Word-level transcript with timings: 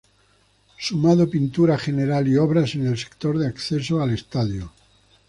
Sumado 0.79 1.29
pintura 1.29 1.77
general 1.77 2.27
y 2.27 2.35
obras 2.35 2.73
en 2.73 2.87
el 2.87 2.97
sector 2.97 3.37
de 3.37 3.45
acceso 3.45 4.01
al 4.01 4.09
estadio. 4.09 4.71